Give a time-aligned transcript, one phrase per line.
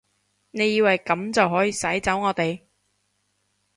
[0.49, 2.61] 你以為噉就可以使走我哋？